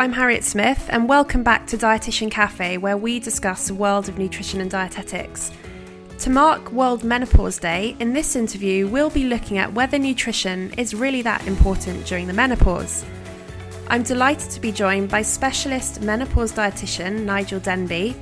[0.00, 4.16] I'm Harriet Smith, and welcome back to Dietitian Cafe, where we discuss the world of
[4.16, 5.52] nutrition and dietetics.
[6.20, 10.94] To mark World Menopause Day, in this interview, we'll be looking at whether nutrition is
[10.94, 13.04] really that important during the menopause.
[13.88, 18.16] I'm delighted to be joined by specialist menopause dietitian Nigel Denby.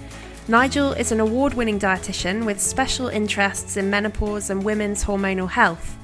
[0.49, 5.97] Nigel is an award winning dietitian with special interests in menopause and women's hormonal health,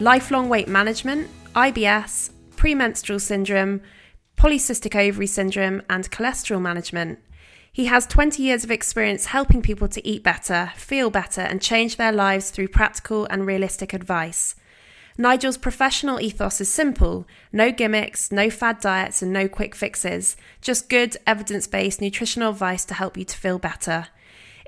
[0.00, 3.82] lifelong weight management, IBS, premenstrual syndrome,
[4.36, 7.18] polycystic ovary syndrome, and cholesterol management.
[7.72, 11.96] He has 20 years of experience helping people to eat better, feel better, and change
[11.96, 14.54] their lives through practical and realistic advice.
[15.18, 20.88] Nigel's professional ethos is simple no gimmicks, no fad diets, and no quick fixes, just
[20.88, 24.08] good, evidence based nutritional advice to help you to feel better.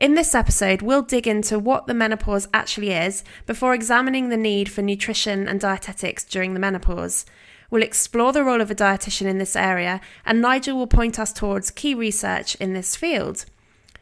[0.01, 4.71] In this episode, we'll dig into what the menopause actually is before examining the need
[4.71, 7.27] for nutrition and dietetics during the menopause.
[7.71, 11.33] We'll explore the role of a dietitian in this area, and Nigel will point us
[11.33, 13.45] towards key research in this field.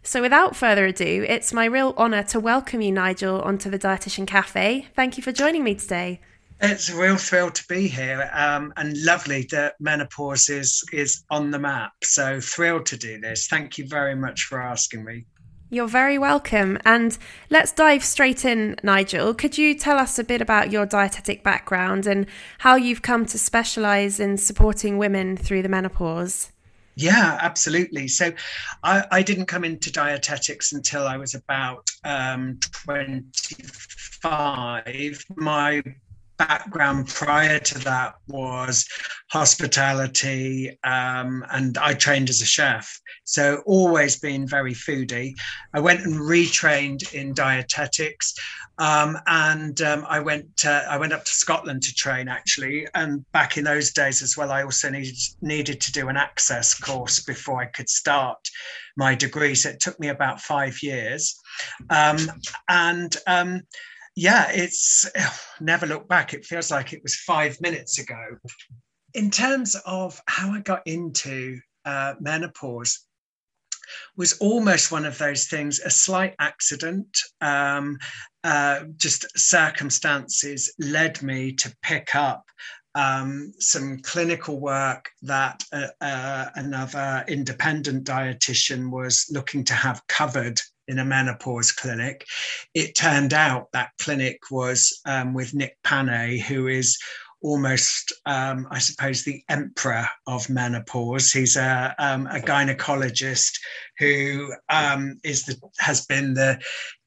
[0.02, 4.24] So, without further ado, it's my real honour to welcome you, Nigel, onto the Dietitian
[4.24, 4.86] Cafe.
[4.94, 6.20] Thank you for joining me today.
[6.60, 11.50] It's a real thrill to be here, um, and lovely that menopause is is on
[11.50, 11.92] the map.
[12.04, 13.48] So thrilled to do this.
[13.48, 15.26] Thank you very much for asking me.
[15.68, 16.78] You're very welcome.
[16.84, 17.18] And
[17.50, 19.34] let's dive straight in, Nigel.
[19.34, 22.26] Could you tell us a bit about your dietetic background and
[22.58, 26.52] how you've come to specialize in supporting women through the menopause?
[26.94, 28.06] Yeah, absolutely.
[28.08, 28.32] So
[28.82, 35.24] I, I didn't come into dietetics until I was about um, 25.
[35.36, 35.82] My
[36.38, 38.86] background prior to that was
[39.30, 43.00] hospitality, um, and I trained as a chef.
[43.24, 45.34] So always been very foodie.
[45.74, 48.34] I went and retrained in dietetics,
[48.78, 52.86] um, and um, I went I went up to Scotland to train actually.
[52.94, 56.74] And back in those days as well, I also needed needed to do an access
[56.78, 58.38] course before I could start
[58.96, 59.54] my degree.
[59.54, 61.40] So it took me about five years,
[61.90, 62.18] um,
[62.68, 63.62] and um,
[64.16, 65.08] yeah, it's
[65.60, 66.34] never look back.
[66.34, 68.38] It feels like it was five minutes ago.
[69.14, 73.06] In terms of how I got into uh, menopause,
[74.16, 77.96] was almost one of those things a slight accident um,
[78.42, 82.44] uh, just circumstances led me to pick up
[82.96, 90.60] um, some clinical work that uh, uh, another independent dietitian was looking to have covered
[90.88, 92.26] in a menopause clinic.
[92.74, 96.98] It turned out that clinic was um, with Nick Panay, who is
[97.42, 101.30] almost, um, I suppose, the emperor of menopause.
[101.30, 103.52] He's a, um, a gynecologist
[103.98, 106.58] who um, is the, has been the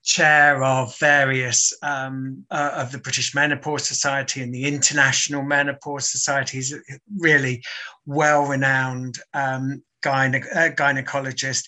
[0.04, 6.58] chair of various um, uh, of the British Menopause Society and the International Menopause Society.
[6.58, 6.80] He's a
[7.18, 7.62] really
[8.06, 11.66] well-renowned um, gyne- uh, gynecologist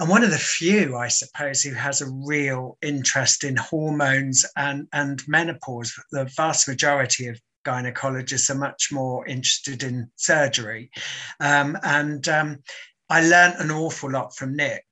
[0.00, 4.88] and one of the few, I suppose, who has a real interest in hormones and,
[4.94, 5.92] and menopause.
[6.10, 10.90] The vast majority of gynecologists are much more interested in surgery.
[11.38, 12.62] Um, and um,
[13.10, 14.86] I learned an awful lot from Nick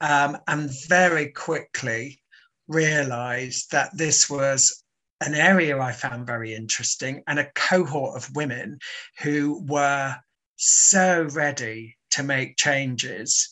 [0.00, 2.22] um, and very quickly
[2.68, 4.84] realized that this was
[5.20, 8.78] an area I found very interesting and a cohort of women
[9.20, 10.14] who were
[10.54, 13.48] so ready to make changes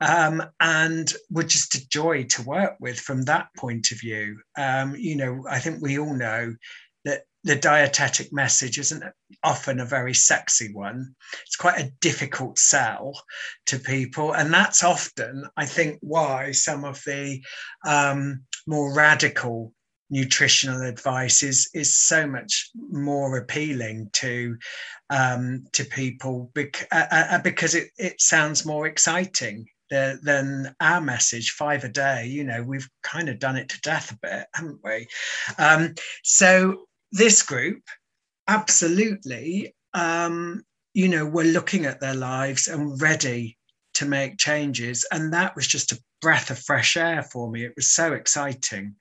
[0.00, 4.40] um, and were just a joy to work with from that point of view.
[4.56, 6.54] Um, you know, I think we all know
[7.04, 9.04] that the dietetic message isn't
[9.42, 11.14] often a very sexy one.
[11.46, 13.12] It's quite a difficult sell
[13.66, 14.32] to people.
[14.32, 17.42] And that's often, I think, why some of the
[17.86, 19.72] um, more radical
[20.08, 24.56] nutritional advice is is so much more appealing to
[25.10, 31.00] um, to people bec- uh, uh, because it, it sounds more exciting than, than our
[31.00, 34.46] message five a day you know we've kind of done it to death a bit
[34.54, 35.06] haven't we?
[35.58, 37.82] Um, so this group
[38.48, 40.62] absolutely um,
[40.94, 43.56] you know were looking at their lives and ready
[43.96, 45.06] to make changes.
[45.10, 47.64] And that was just a breath of fresh air for me.
[47.64, 48.94] It was so exciting.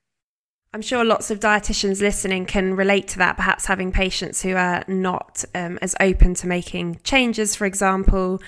[0.73, 4.83] I'm sure lots of dietitians listening can relate to that, perhaps having patients who are
[4.87, 8.41] not um, as open to making changes, for example.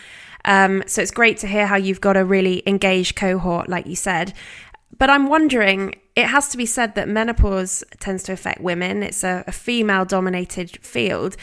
[0.48, 3.96] Um, so it's great to hear how you've got a really engaged cohort, like you
[3.96, 4.34] said.
[4.98, 9.24] But I'm wondering, it has to be said that menopause tends to affect women, it's
[9.24, 11.36] a, a female dominated field.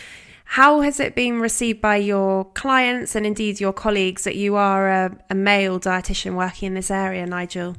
[0.46, 4.88] How has it been received by your clients and indeed your colleagues that you are
[4.88, 7.76] a, a male dietitian working in this area, Nigel?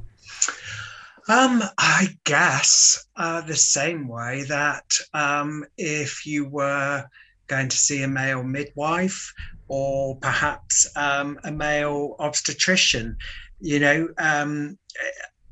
[1.28, 7.06] Um, I guess uh, the same way that um, if you were
[7.48, 9.34] going to see a male midwife
[9.68, 13.18] or perhaps um, a male obstetrician.
[13.60, 14.78] You know, um,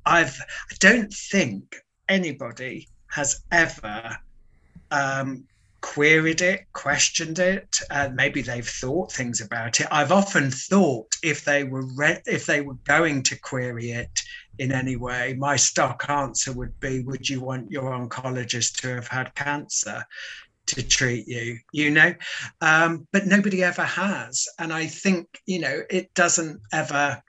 [0.06, 1.76] I've I don't think
[2.10, 4.18] anybody has ever
[4.92, 5.46] um,
[5.82, 9.88] queried it, questioned it, and maybe they've thought things about it.
[9.92, 14.20] I've often thought if they were re- if they were going to query it
[14.60, 19.08] in any way, my stock answer would be, "Would you want your oncologist to have
[19.08, 20.06] had cancer?"
[20.68, 22.14] To treat you you know?
[22.62, 24.48] Um, but nobody ever has.
[24.60, 27.22] And i think you know it doesn't ever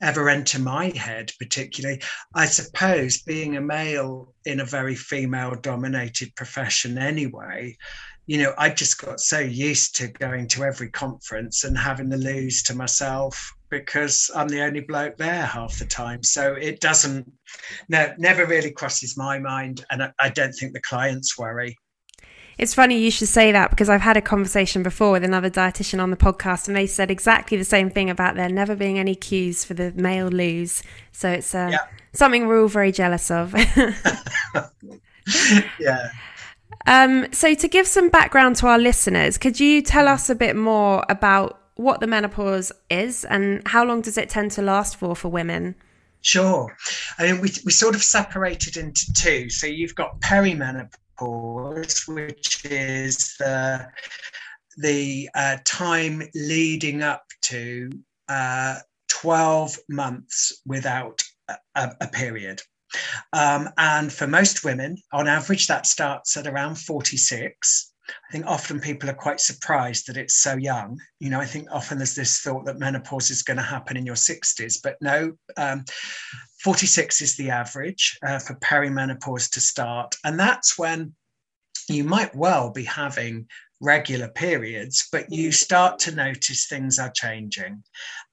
[0.00, 2.02] ever enter my head particularly.
[2.34, 7.76] I suppose being a male in a very female dominated profession anyway
[8.26, 12.16] you know i just got so used to going to every conference and having the
[12.16, 16.22] loos to myself because i'm the only bloke there half the time.
[16.22, 17.26] So it doesn't
[17.88, 19.84] no never really crosses my mind.
[19.90, 21.76] And I, I don't think the clients worry
[22.58, 26.02] it's funny you should say that because I've had a conversation before with another dietitian
[26.02, 29.14] on the podcast, and they said exactly the same thing about there never being any
[29.14, 30.82] queues for the male loos.
[31.12, 31.78] So it's uh, yeah.
[32.12, 33.54] something we're all very jealous of.
[35.78, 36.10] yeah.
[36.86, 40.56] Um, so to give some background to our listeners, could you tell us a bit
[40.56, 45.16] more about what the menopause is and how long does it tend to last for
[45.16, 45.74] for women?
[46.20, 46.76] Sure.
[47.18, 49.50] I mean, we, we sort of separated into two.
[49.50, 53.88] So you've got perimenopause menopause, which is the
[54.78, 57.90] the uh, time leading up to
[58.28, 58.78] uh,
[59.10, 62.62] 12 months without a, a period.
[63.34, 67.92] Um, and for most women, on average, that starts at around 46.
[68.08, 70.98] I think often people are quite surprised that it's so young.
[71.20, 74.06] You know, I think often there's this thought that menopause is going to happen in
[74.06, 75.84] your 60s, but no, um,
[76.62, 80.14] 46 is the average uh, for perimenopause to start.
[80.24, 81.14] And that's when
[81.88, 83.48] you might well be having
[83.80, 87.82] regular periods, but you start to notice things are changing.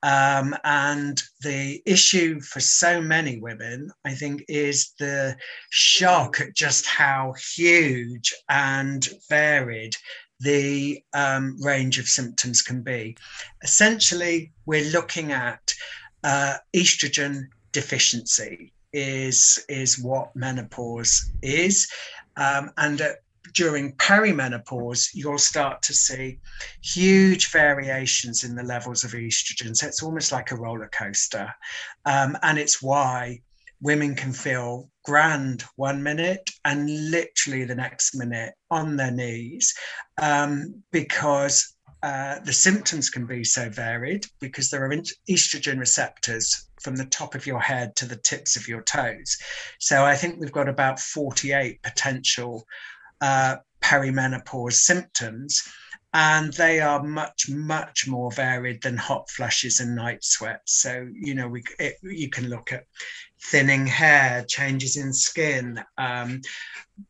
[0.03, 5.35] Um, and the issue for so many women, I think, is the
[5.71, 9.95] shock at just how huge and varied
[10.39, 13.17] the um, range of symptoms can be.
[13.63, 15.73] Essentially, we're looking at
[16.23, 21.87] uh, estrogen deficiency is is what menopause is
[22.37, 23.13] um, and uh,
[23.53, 26.39] during perimenopause, you'll start to see
[26.81, 29.75] huge variations in the levels of estrogen.
[29.75, 31.53] So it's almost like a roller coaster.
[32.05, 33.41] Um, and it's why
[33.81, 39.73] women can feel grand one minute and literally the next minute on their knees
[40.21, 44.95] um, because uh, the symptoms can be so varied because there are
[45.29, 49.37] estrogen receptors from the top of your head to the tips of your toes.
[49.79, 52.65] So I think we've got about 48 potential
[53.21, 55.67] uh, perimenopause symptoms.
[56.11, 60.81] And they are much, much more varied than hot flushes and night sweats.
[60.81, 62.85] So, you know, we, it, you can look at
[63.41, 66.41] thinning hair, changes in skin, um,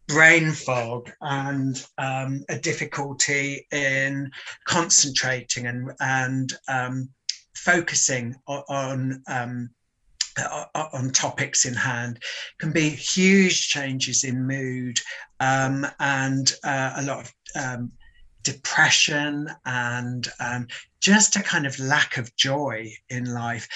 [0.07, 4.29] brain fog, and um, a difficulty in
[4.65, 7.09] concentrating and, and um,
[7.55, 9.69] focusing on, on um,
[10.37, 12.21] uh, on topics in hand
[12.59, 14.97] can be huge changes in mood
[15.41, 17.91] um, and uh, a lot of um,
[18.43, 20.67] depression and um,
[21.01, 23.67] just a kind of lack of joy in life.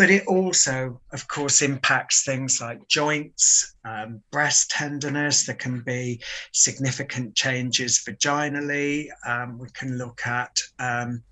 [0.00, 5.44] But it also, of course, impacts things like joints, um, breast tenderness.
[5.44, 9.08] There can be significant changes vaginally.
[9.26, 11.22] Um, we can look at um,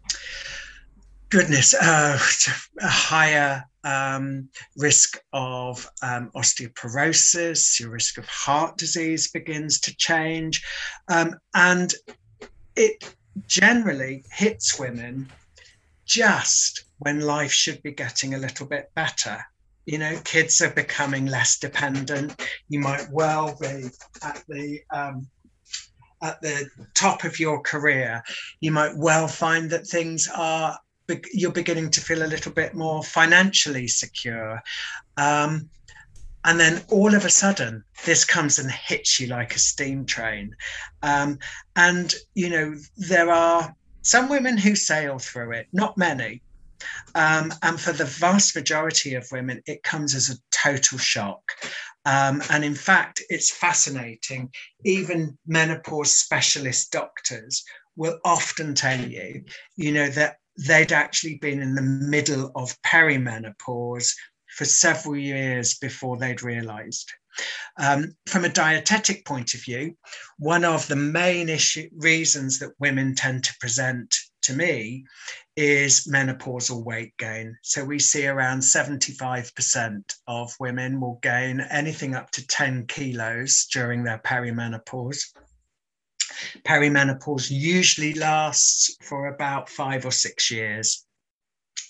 [1.31, 2.19] goodness, uh,
[2.83, 10.63] a higher um, risk of um, osteoporosis, your risk of heart disease begins to change.
[11.11, 11.95] Um, and
[12.77, 13.15] it
[13.47, 15.33] generally hits women
[16.09, 19.39] just when life should be getting a little bit better.
[19.87, 22.43] You know, kids are becoming less dependent.
[22.69, 23.91] You might well be
[24.23, 25.29] at the um,
[26.23, 28.23] at the top of your career.
[28.61, 30.77] You might well find that things are
[31.33, 34.61] you're beginning to feel a little bit more financially secure.
[35.17, 35.71] Um,
[36.45, 40.55] and then all of a sudden, this comes and hits you like a steam train.
[41.03, 41.39] Um,
[41.77, 43.75] and, you know, there are
[44.09, 46.41] some women who sail through it, not many.
[47.15, 51.43] Um, and for the vast majority of women, it comes as a total shock.
[52.07, 54.51] Um, and in fact, it's fascinating.
[54.87, 57.63] Even menopause specialist doctors
[57.97, 59.45] will often tell you,
[59.77, 64.15] you know, that they'd actually been in the middle of perimenopause
[64.57, 67.13] for several years before they'd realized.
[67.79, 69.97] Um, from a dietetic point of view,
[70.39, 75.05] one of the main issue reasons that women tend to present to me
[75.57, 77.57] is menopausal weight gain.
[77.63, 84.05] So we see around 75% of women will gain anything up to 10 kilos during
[84.05, 85.23] their perimenopause.
[86.65, 91.07] Perimenopause usually lasts for about five or six years.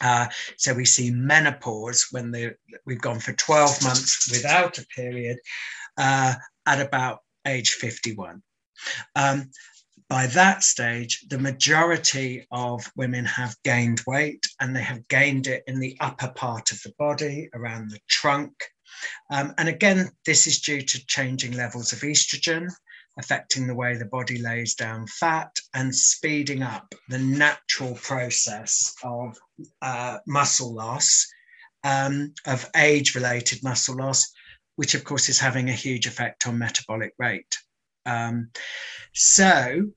[0.00, 0.26] Uh,
[0.56, 2.54] so we see menopause when the,
[2.86, 5.38] we've gone for 12 months without a period
[5.96, 6.34] uh,
[6.66, 8.42] at about age 51.
[9.16, 9.50] Um,
[10.08, 15.64] by that stage, the majority of women have gained weight and they have gained it
[15.66, 18.52] in the upper part of the body, around the trunk.
[19.30, 22.70] Um, and again, this is due to changing levels of estrogen,
[23.18, 29.36] affecting the way the body lays down fat and speeding up the natural process of
[29.82, 31.26] uh, muscle loss,
[31.84, 34.32] um, of age related muscle loss,
[34.76, 37.58] which of course is having a huge effect on metabolic rate.
[38.06, 38.50] Um,
[39.12, 39.90] so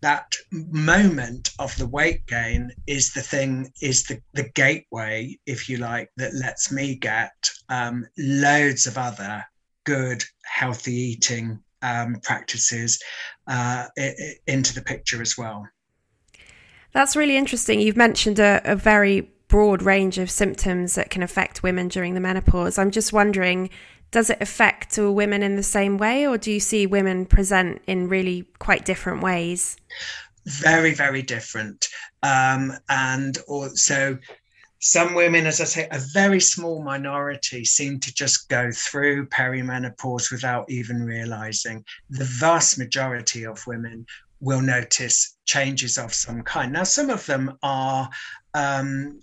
[0.00, 5.76] that moment of the weight gain is the thing is the, the gateway if you
[5.76, 9.44] like that lets me get um, loads of other
[9.84, 13.02] good healthy eating um, practices
[13.46, 13.86] uh,
[14.46, 15.66] into the picture as well
[16.92, 21.62] that's really interesting you've mentioned a, a very broad range of symptoms that can affect
[21.62, 23.68] women during the menopause i'm just wondering
[24.12, 27.82] does it affect all women in the same way, or do you see women present
[27.86, 29.76] in really quite different ways?
[30.44, 31.88] Very, very different.
[32.22, 34.18] Um, and also,
[34.84, 40.32] some women, as I say, a very small minority seem to just go through perimenopause
[40.32, 41.84] without even realizing.
[42.10, 44.04] The vast majority of women
[44.40, 46.72] will notice changes of some kind.
[46.72, 48.10] Now, some of them are,
[48.54, 49.20] um,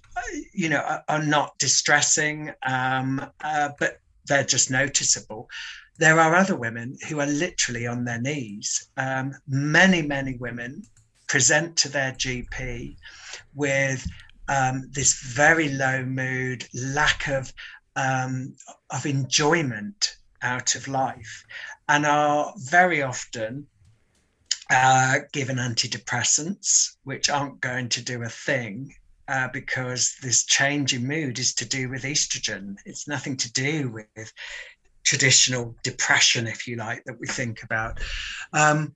[0.53, 5.49] you know, are, not distressing, um, uh, but they're just noticeable.
[5.97, 8.91] There are other women who are literally on their knees.
[8.95, 10.83] Um, many, many women
[11.27, 12.95] present to their GP
[13.53, 14.07] with
[14.49, 17.53] um, this very low mood, lack of
[17.95, 18.55] um,
[18.89, 21.45] of enjoyment out of life,
[21.87, 23.67] and are very often
[24.69, 28.93] uh, given antidepressants, which aren't going to do a thing
[29.27, 32.75] uh, because this change in mood is to do with estrogen.
[32.85, 34.33] It's nothing to do with
[35.03, 37.99] traditional depression, if you like, that we think about.
[38.53, 38.95] Um,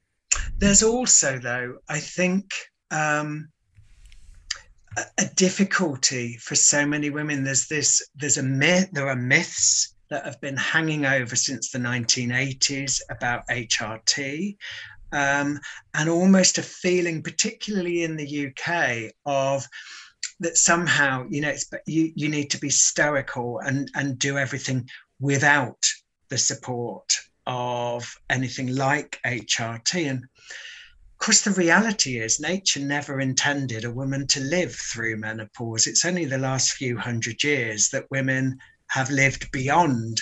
[0.57, 2.51] there's also, though, I think,
[2.89, 3.49] um,
[5.17, 7.43] a, difficulty for so many women.
[7.43, 11.79] There's this, there's a myth, there are myths that have been hanging over since the
[11.79, 14.57] 1980s about HRT.
[15.11, 15.59] Um,
[15.93, 19.67] and almost a feeling, particularly in the UK, of
[20.39, 24.87] that somehow you know it's you you need to be stoical and and do everything
[25.19, 25.87] without
[26.29, 30.25] the support of anything like HRT and
[31.23, 35.87] course, the reality is nature never intended a woman to live through menopause.
[35.87, 40.21] It's only the last few hundred years that women have lived beyond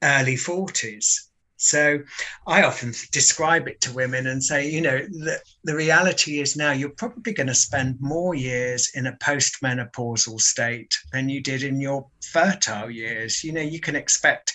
[0.00, 1.22] early 40s.
[1.56, 1.98] So
[2.46, 6.70] I often describe it to women and say, you know, the, the reality is now
[6.70, 11.80] you're probably going to spend more years in a postmenopausal state than you did in
[11.80, 13.42] your fertile years.
[13.42, 14.52] You know, you can expect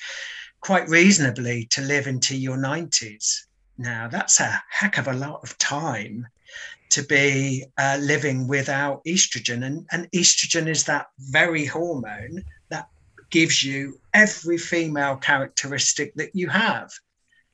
[0.62, 3.48] quite reasonably to live into your 90s.
[3.78, 6.28] Now, that's a heck of a lot of time
[6.92, 9.66] to be uh, living without estrogen.
[9.66, 12.88] And, and estrogen is that very hormone that
[13.32, 16.92] gives you every female characteristic that you have.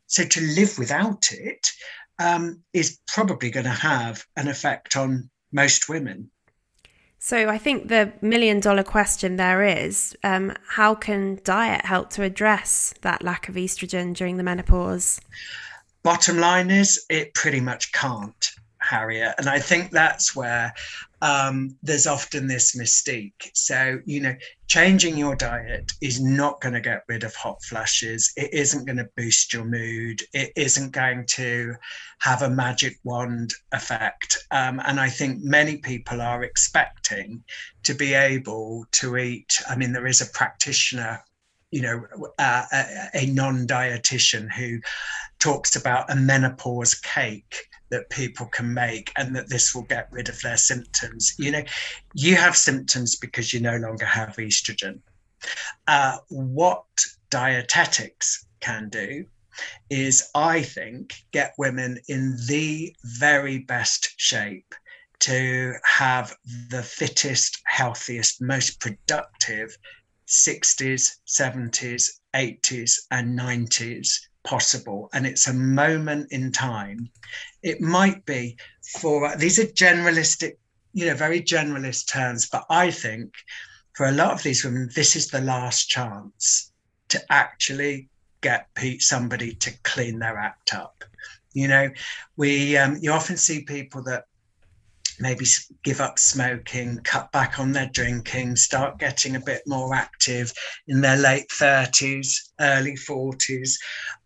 [0.07, 1.71] So to live without it
[2.19, 6.31] um, is probably going to have an effect on most women.
[7.19, 12.23] So I think the million dollar question there is um, how can diet help to
[12.23, 15.19] address that lack of estrogen during the menopause?
[16.03, 18.51] Bottom line is, it pretty much can't.
[18.79, 19.35] Harriet.
[19.37, 20.73] And I think that's where
[21.21, 23.51] um, there's often this mystique.
[23.53, 24.35] So, you know,
[24.67, 28.31] changing your diet is not going to get rid of hot flashes.
[28.37, 30.21] It isn't going to boost your mood.
[30.33, 31.75] It isn't going to
[32.19, 34.37] have a magic wand effect.
[34.51, 37.43] Um, and I think many people are expecting
[37.83, 39.61] to be able to eat.
[39.69, 41.21] I mean, there is a practitioner
[41.71, 42.03] you know,
[42.37, 44.79] uh, a, a non dietitian who
[45.39, 50.29] talks about a menopause cake that people can make and that this will get rid
[50.29, 51.33] of their symptoms.
[51.37, 51.63] You know,
[52.13, 54.99] you have symptoms because you no longer have estrogen.
[55.87, 56.85] Uh, what
[57.29, 59.25] dietetics can do
[59.89, 64.73] is, I think, get women in the very best shape
[65.19, 66.35] to have
[66.69, 69.75] the fittest, healthiest, most productive
[70.29, 75.09] 60s, 70s, 80s, and 90s possible.
[75.13, 77.09] And it's a moment in time.
[77.63, 78.57] It might be
[78.99, 80.53] for these are generalistic,
[80.93, 83.33] you know, very generalist terms, but I think
[83.93, 86.71] for a lot of these women, this is the last chance
[87.09, 88.07] to actually
[88.41, 88.67] get
[88.99, 91.03] somebody to clean their act up.
[91.53, 91.89] You know,
[92.37, 94.25] we um, you often see people that
[95.19, 95.45] maybe
[95.83, 100.51] give up smoking, cut back on their drinking, start getting a bit more active
[100.87, 103.73] in their late 30s, early 40s.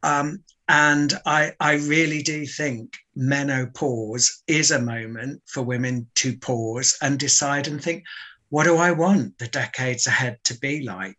[0.04, 6.98] Um, and I, I really do think menopause is a moment for women to pause
[7.02, 8.04] and decide and think,
[8.50, 11.18] what do I want the decades ahead to be like?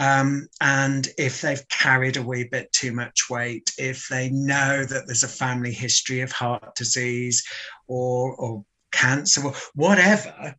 [0.00, 5.06] Um, and if they've carried a wee bit too much weight, if they know that
[5.06, 7.44] there's a family history of heart disease
[7.88, 9.42] or, or cancer,
[9.74, 10.54] whatever,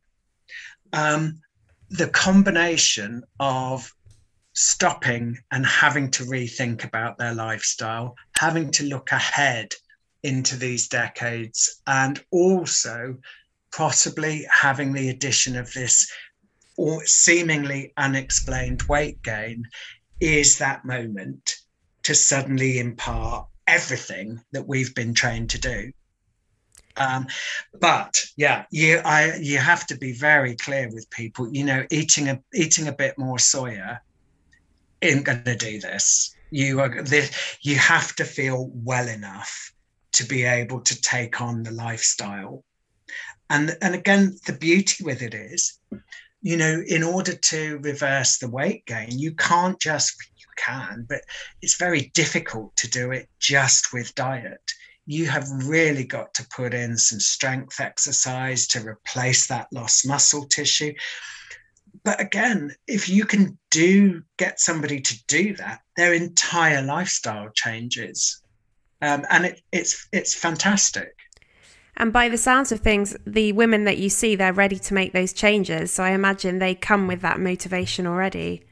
[0.94, 1.42] um,
[1.90, 3.92] the combination of
[4.54, 9.74] stopping and having to rethink about their lifestyle, having to look ahead
[10.24, 13.18] into these decades, and also
[13.72, 16.12] possibly having the addition of this
[16.78, 19.64] or seemingly unexplained weight gain
[20.20, 21.56] is that moment
[22.04, 25.92] to suddenly impart everything that we've been trained to do.
[27.00, 27.28] Um,
[27.80, 31.52] but yeah, you I you have to be very clear with people.
[31.52, 34.00] You know, eating a eating a bit more soya
[35.02, 36.36] isn't going to do this.
[36.52, 39.74] You are this, you have to feel well enough
[40.14, 42.64] to be able to take on the lifestyle.
[43.50, 45.80] And and again, the beauty with it is,
[46.42, 51.22] you know, in order to reverse the weight gain, you can't just you can, but
[51.62, 54.74] it's very difficult to do it just with diet
[55.10, 60.46] you have really got to put in some strength exercise to replace that lost muscle
[60.46, 60.94] tissue.
[62.04, 68.40] But again, if you can do get somebody to do that, their entire lifestyle changes,
[69.02, 71.16] um, and it, it's it's fantastic.
[72.00, 75.12] And by the sounds of things, the women that you see, they're ready to make
[75.12, 75.92] those changes.
[75.92, 78.64] So I imagine they come with that motivation already.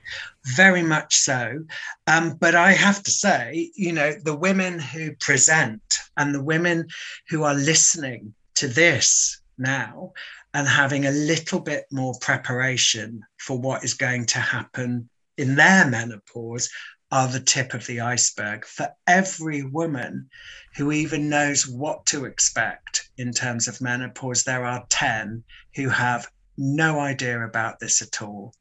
[0.55, 1.65] Very much so.
[2.07, 5.81] Um, but I have to say, you know, the women who present
[6.15, 6.87] and the women
[7.29, 10.13] who are listening to this now
[10.53, 15.85] and having a little bit more preparation for what is going to happen in their
[15.87, 16.69] menopause
[17.11, 18.65] are the tip of the iceberg.
[18.65, 20.29] For every woman
[20.75, 25.43] who even knows what to expect in terms of menopause, there are 10
[25.75, 28.53] who have no idea about this at all.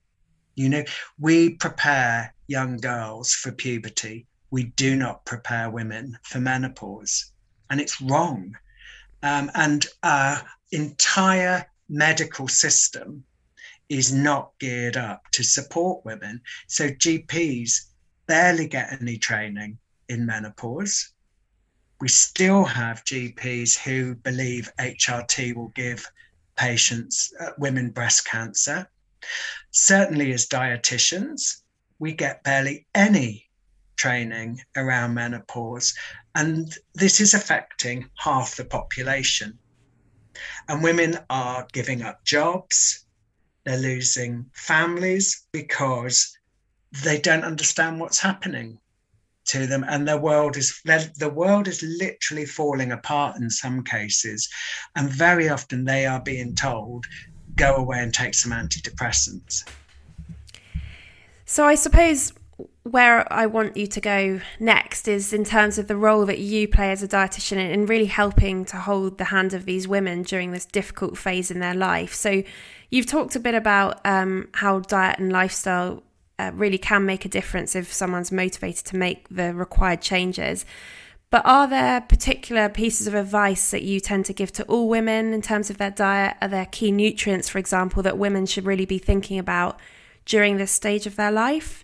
[0.55, 0.85] You know,
[1.19, 4.27] we prepare young girls for puberty.
[4.51, 7.33] We do not prepare women for menopause.
[7.69, 8.57] And it's wrong.
[9.23, 13.25] Um, and our entire medical system
[13.89, 16.41] is not geared up to support women.
[16.67, 17.87] So GPs
[18.27, 21.13] barely get any training in menopause.
[22.01, 26.07] We still have GPs who believe HRT will give
[26.57, 28.89] patients, uh, women, breast cancer.
[29.71, 31.63] Certainly, as dietitians,
[31.99, 33.49] we get barely any
[33.97, 35.95] training around menopause,
[36.35, 39.59] and this is affecting half the population.
[40.69, 43.07] And women are giving up jobs,
[43.65, 46.36] they're losing families because
[47.03, 48.79] they don't understand what's happening
[49.47, 49.85] to them.
[49.89, 54.49] And their world is the world is literally falling apart in some cases.
[54.95, 57.07] And very often they are being told
[57.55, 59.67] go away and take some antidepressants.
[61.47, 62.33] So i suppose
[62.83, 66.69] where I want you to go next is in terms of the role that you
[66.69, 70.53] play as a dietitian in really helping to hold the hand of these women during
[70.53, 72.15] this difficult phase in their life.
[72.15, 72.43] So,
[72.91, 76.03] you've talked a bit about um, how diet and lifestyle
[76.39, 80.65] uh, really can make a difference if someone's motivated to make the required changes.
[81.31, 85.33] But are there particular pieces of advice that you tend to give to all women
[85.33, 86.37] in terms of their diet?
[86.41, 89.81] Are there key nutrients, for example, that women should really be thinking about
[90.25, 91.83] during this stage of their life?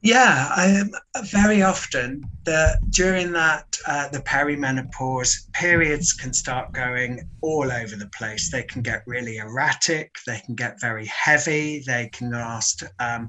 [0.00, 0.84] Yeah, I,
[1.24, 8.10] very often the during that uh, the perimenopause periods can start going all over the
[8.16, 8.50] place.
[8.50, 10.14] They can get really erratic.
[10.24, 11.82] They can get very heavy.
[11.84, 13.28] They can last um,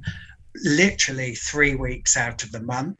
[0.63, 2.99] literally three weeks out of the month.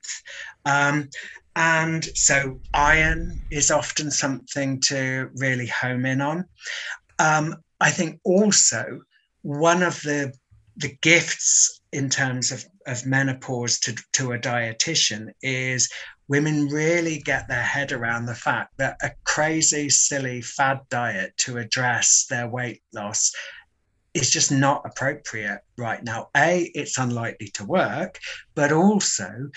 [0.65, 1.09] Um,
[1.55, 6.45] and so iron is often something to really home in on.
[7.19, 9.01] Um, I think also
[9.43, 10.33] one of the
[10.77, 15.89] the gifts in terms of, of menopause to, to a dietitian is
[16.27, 21.57] women really get their head around the fact that a crazy, silly fad diet to
[21.57, 23.33] address their weight loss
[24.13, 26.29] is just not appropriate right now.
[26.35, 28.19] A, it's unlikely to work,
[28.55, 29.49] but also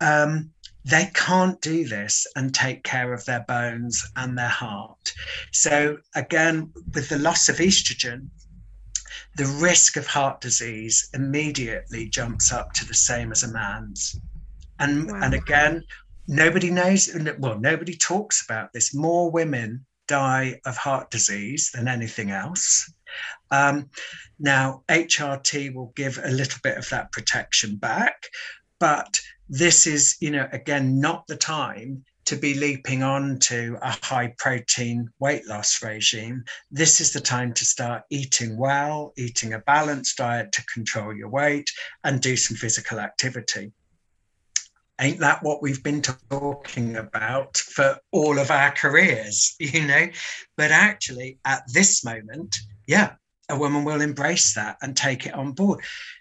[0.00, 0.50] um,
[0.84, 5.12] they can't do this and take care of their bones and their heart.
[5.52, 8.28] So, again, with the loss of estrogen,
[9.36, 14.18] the risk of heart disease immediately jumps up to the same as a man's.
[14.78, 15.20] And, wow.
[15.22, 15.84] and again,
[16.26, 18.94] nobody knows, well, nobody talks about this.
[18.94, 22.92] More women die of heart disease than anything else.
[23.50, 23.90] Um,
[24.38, 28.24] now, HRT will give a little bit of that protection back,
[28.78, 33.90] but this is, you know, again, not the time to be leaping on to a
[34.04, 36.44] high protein weight loss regime.
[36.70, 41.28] This is the time to start eating well, eating a balanced diet to control your
[41.28, 41.68] weight,
[42.04, 43.72] and do some physical activity.
[45.00, 50.06] Ain't that what we've been talking about for all of our careers, you know?
[50.56, 53.14] But actually, at this moment, yeah,
[53.48, 55.80] a woman will embrace that and take it on board.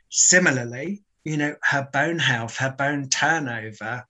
[0.09, 4.07] Similarly, you know, her bone health, her bone turnover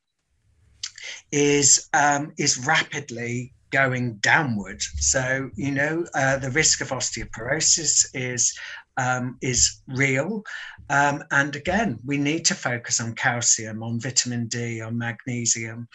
[1.32, 4.82] is um, is rapidly going downward.
[4.82, 8.58] So you know, uh, the risk of osteoporosis is
[8.98, 10.43] um, is real.
[10.89, 15.88] Um, and again, we need to focus on calcium, on vitamin D, on magnesium,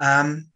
[0.00, 0.46] um,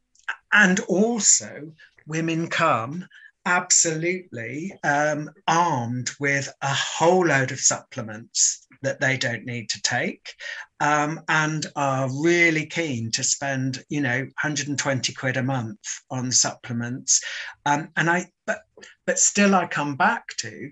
[0.52, 1.72] and also
[2.06, 3.06] women come
[3.44, 10.34] absolutely um, armed with a whole load of supplements that they don't need to take
[10.80, 17.22] um, and are really keen to spend you know 120 quid a month on supplements.
[17.66, 18.62] Um, and i but
[19.06, 20.70] but still i come back to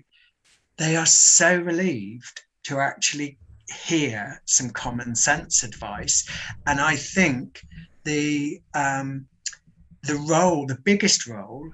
[0.77, 3.37] they are so relieved to actually
[3.85, 6.27] hear some common sense advice.
[6.67, 7.61] And i think
[8.03, 9.27] the um,
[10.03, 11.69] the role the biggest role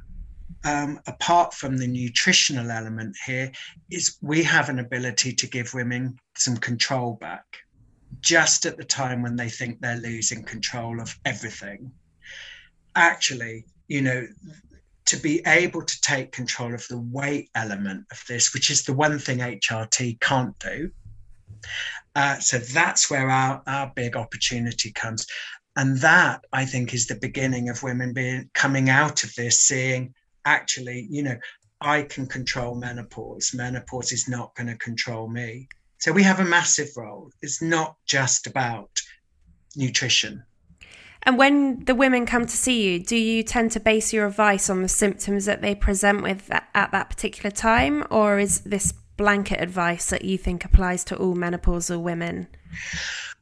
[0.67, 3.51] um, apart from the nutritional element here,
[3.89, 7.45] is we have an ability to give women some control back
[8.19, 11.89] just at the time when they think they're losing control of everything.
[12.95, 14.27] Actually, you know,
[15.05, 18.93] to be able to take control of the weight element of this, which is the
[18.93, 20.91] one thing HRT can't do.
[22.13, 25.25] Uh, so that's where our, our big opportunity comes.
[25.77, 30.13] And that I think is the beginning of women being coming out of this, seeing
[30.47, 31.37] actually, you know,
[31.81, 33.53] I can control menopause.
[33.53, 35.67] Menopause is not going to control me.
[35.99, 37.31] So we have a massive role.
[37.41, 39.01] It's not just about
[39.75, 40.43] nutrition.
[41.23, 44.69] And when the women come to see you, do you tend to base your advice
[44.69, 48.05] on the symptoms that they present with at that particular time?
[48.09, 52.47] Or is this blanket advice that you think applies to all menopausal women?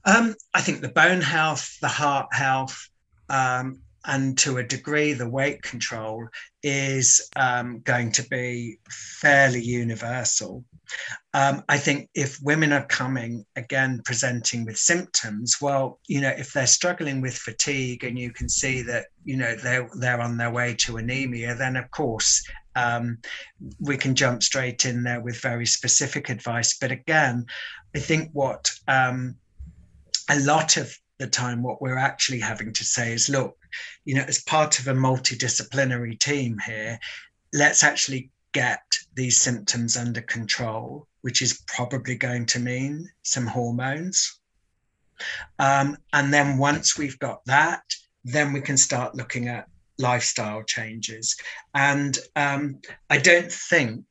[0.05, 2.89] Um, I think the bone health, the heart health,
[3.29, 6.27] um, and to a degree, the weight control
[6.63, 10.63] is um, going to be fairly universal.
[11.33, 16.53] Um, I think if women are coming again presenting with symptoms, well, you know, if
[16.53, 20.51] they're struggling with fatigue and you can see that, you know, they're, they're on their
[20.51, 22.43] way to anemia, then of course
[22.75, 23.17] um,
[23.79, 26.77] we can jump straight in there with very specific advice.
[26.77, 27.45] But again,
[27.95, 29.35] I think what um,
[30.29, 33.57] a lot of the time, what we're actually having to say is, look,
[34.05, 36.99] you know, as part of a multidisciplinary team here,
[37.53, 38.81] let's actually get
[39.15, 44.39] these symptoms under control, which is probably going to mean some hormones.
[45.59, 47.83] Um, and then once we've got that,
[48.23, 51.35] then we can start looking at lifestyle changes.
[51.73, 54.05] And um, I don't think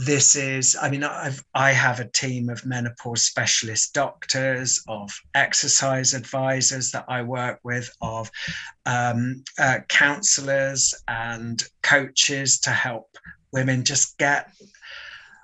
[0.00, 6.14] this is i mean i've i have a team of menopause specialist doctors of exercise
[6.14, 8.30] advisors that i work with of
[8.86, 13.14] um, uh, counselors and coaches to help
[13.52, 14.50] women just get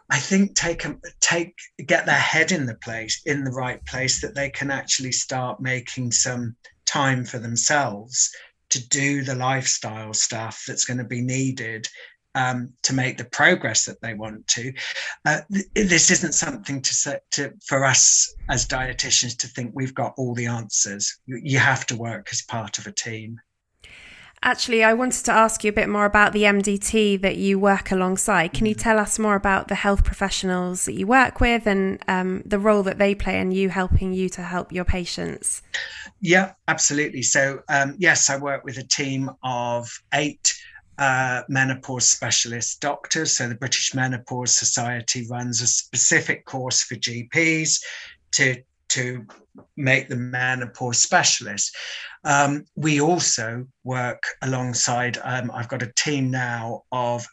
[0.08, 0.86] i think take
[1.20, 5.12] take get their head in the place in the right place that they can actually
[5.12, 8.34] start making some time for themselves
[8.70, 11.86] to do the lifestyle stuff that's going to be needed
[12.36, 14.72] um, to make the progress that they want to.
[15.24, 19.94] Uh, th- this isn't something to, set to for us as dietitians to think we've
[19.94, 21.18] got all the answers.
[21.26, 23.40] You have to work as part of a team.
[24.42, 27.90] Actually, I wanted to ask you a bit more about the MDT that you work
[27.90, 28.52] alongside.
[28.52, 28.82] Can you mm-hmm.
[28.82, 32.82] tell us more about the health professionals that you work with and um, the role
[32.82, 35.62] that they play in you helping you to help your patients?
[36.20, 37.22] Yeah, absolutely.
[37.22, 40.54] So, um, yes, I work with a team of eight
[40.98, 43.36] uh, menopause specialist doctors.
[43.36, 47.82] So the British Menopause Society runs a specific course for GPs
[48.32, 48.56] to
[48.88, 49.26] to
[49.76, 51.72] make them menopause specialists.
[52.24, 55.18] Um, we also work alongside.
[55.22, 57.26] Um, I've got a team now of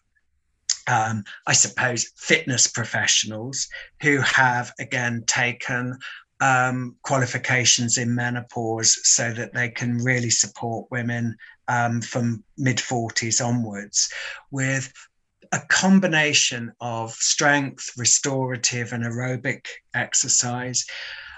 [0.88, 3.68] um, I suppose, fitness professionals
[4.02, 5.98] who have again taken
[6.42, 11.36] um, qualifications in menopause so that they can really support women
[11.68, 14.12] um, from mid 40s onwards
[14.52, 14.92] with
[15.52, 20.86] a combination of strength, restorative, and aerobic exercise.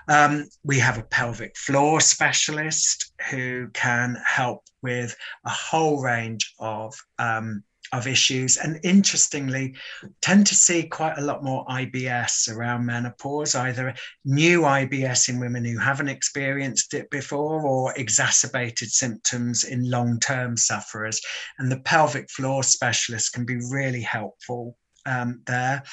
[0.08, 6.96] Um, we have a pelvic floor specialist who can help with a whole range of
[7.20, 7.64] um,
[7.98, 8.58] of issues.
[8.58, 9.76] And interestingly
[10.22, 15.66] tend to see quite a lot more IBS around menopause either new IBS in women
[15.66, 21.22] who haven't experienced it before or exacerbated symptoms in long-term sufferers.
[21.58, 25.84] And the pelvic floor specialist can be really helpful um, there.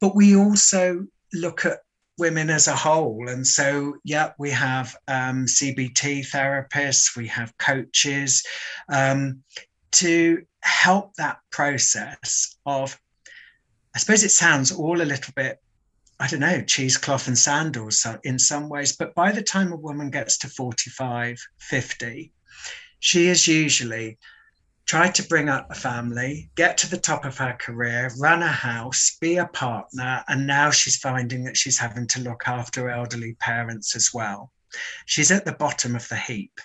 [0.00, 1.78] But we also look at
[2.18, 3.28] women as a whole.
[3.28, 8.44] And so, yeah, we have um, CBT therapists, we have coaches
[8.88, 9.42] um,
[9.92, 12.98] to help that process of,
[13.94, 15.58] I suppose it sounds all a little bit,
[16.18, 20.10] I don't know, cheesecloth and sandals in some ways, but by the time a woman
[20.10, 22.32] gets to 45, 50,
[23.00, 24.18] she is usually
[24.86, 28.48] tried to bring up a family, get to the top of her career, run a
[28.48, 33.34] house, be a partner, and now she's finding that she's having to look after elderly
[33.34, 34.52] parents as well.
[35.06, 36.60] She's at the bottom of the heap.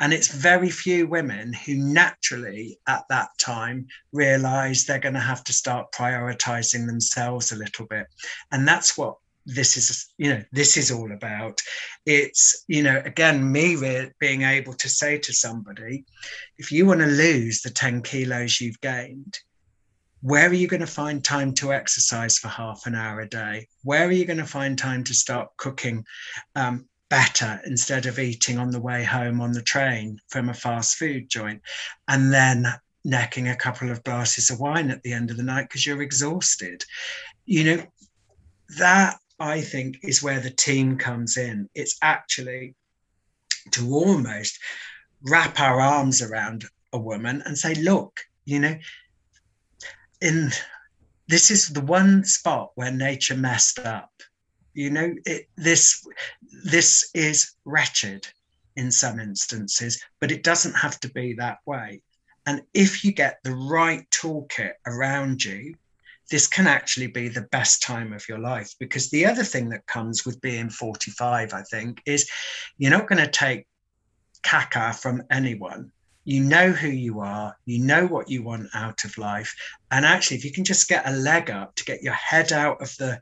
[0.00, 5.44] And it's very few women who naturally at that time realize they're going to have
[5.44, 8.06] to start prioritizing themselves a little bit.
[8.50, 11.60] And that's what this is you know this is all about
[12.06, 16.04] it's you know again me re- being able to say to somebody
[16.56, 19.38] if you want to lose the 10 kilos you've gained
[20.22, 23.66] where are you going to find time to exercise for half an hour a day
[23.82, 26.04] where are you going to find time to start cooking
[26.56, 30.96] um, better instead of eating on the way home on the train from a fast
[30.96, 31.60] food joint
[32.08, 32.66] and then
[33.04, 36.02] necking a couple of glasses of wine at the end of the night because you're
[36.02, 36.82] exhausted
[37.46, 37.82] you know
[38.78, 41.68] that I think is where the team comes in.
[41.74, 42.74] It's actually
[43.72, 44.58] to almost
[45.22, 48.76] wrap our arms around a woman and say, look, you know,
[50.20, 50.50] in
[51.28, 54.10] this is the one spot where nature messed up.
[54.74, 56.06] You know, it, this
[56.64, 58.26] this is wretched
[58.76, 62.02] in some instances, but it doesn't have to be that way.
[62.46, 65.74] And if you get the right toolkit around you,
[66.30, 68.74] this can actually be the best time of your life.
[68.78, 72.28] Because the other thing that comes with being 45, I think, is
[72.78, 73.66] you're not going to take
[74.42, 75.90] caca from anyone.
[76.24, 79.54] You know who you are, you know what you want out of life.
[79.90, 82.80] And actually, if you can just get a leg up to get your head out
[82.80, 83.20] of the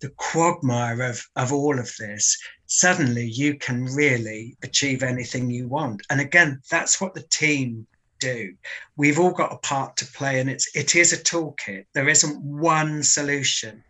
[0.00, 6.02] the quagmire of, of all of this, suddenly you can really achieve anything you want.
[6.10, 7.86] And again, that's what the team
[8.20, 8.54] do.
[8.96, 11.86] We've all got a part to play, and it's it is a toolkit.
[11.94, 13.82] There isn't one solution.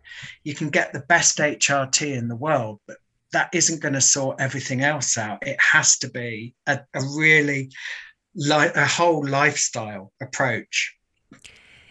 [0.43, 2.97] You can get the best HRT in the world, but
[3.31, 5.45] that isn't going to sort everything else out.
[5.45, 7.71] It has to be a, a really
[8.35, 10.95] like a whole lifestyle approach.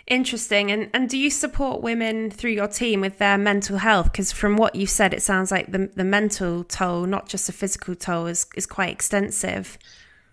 [0.08, 0.70] Interesting.
[0.70, 4.10] And and do you support women through your team with their mental health?
[4.10, 7.52] Because from what you've said, it sounds like the the mental toll, not just the
[7.52, 9.78] physical toll, is is quite extensive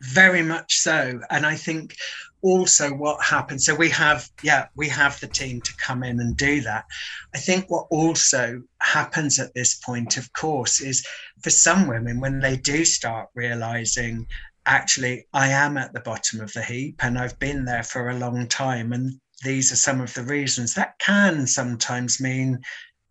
[0.02, 1.96] very much so and i think
[2.42, 6.38] also what happens so we have yeah we have the team to come in and
[6.38, 6.86] do that
[7.34, 11.06] i think what also happens at this point of course is
[11.42, 14.28] for some women when they do start realizing
[14.66, 18.18] actually i am at the bottom of the heap and i've been there for a
[18.18, 22.60] long time and these are some of the reasons that can sometimes mean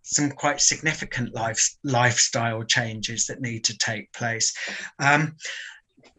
[0.03, 4.55] some quite significant life, lifestyle changes that need to take place
[4.99, 5.35] um,